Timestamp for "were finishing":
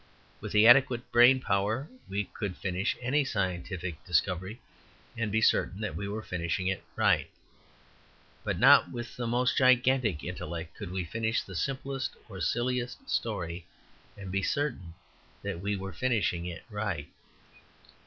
6.07-6.65, 15.75-16.47